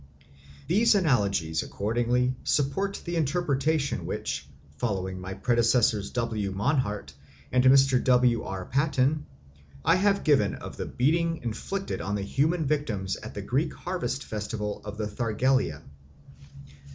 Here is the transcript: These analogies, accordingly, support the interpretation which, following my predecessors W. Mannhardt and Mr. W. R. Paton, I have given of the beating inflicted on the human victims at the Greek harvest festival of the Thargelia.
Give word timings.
These 0.65 0.95
analogies, 0.95 1.61
accordingly, 1.61 2.33
support 2.43 2.99
the 3.05 3.17
interpretation 3.17 4.07
which, 4.07 4.49
following 4.77 5.19
my 5.21 5.35
predecessors 5.35 6.09
W. 6.09 6.51
Mannhardt 6.51 7.13
and 7.51 7.63
Mr. 7.65 8.03
W. 8.03 8.41
R. 8.43 8.65
Paton, 8.65 9.27
I 9.85 9.97
have 9.97 10.23
given 10.23 10.55
of 10.55 10.75
the 10.77 10.87
beating 10.87 11.41
inflicted 11.43 12.01
on 12.01 12.15
the 12.15 12.23
human 12.23 12.65
victims 12.65 13.15
at 13.17 13.35
the 13.35 13.43
Greek 13.43 13.75
harvest 13.75 14.23
festival 14.23 14.81
of 14.85 14.97
the 14.97 15.05
Thargelia. 15.05 15.83